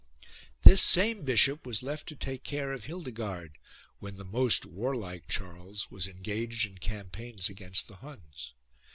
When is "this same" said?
0.63-1.21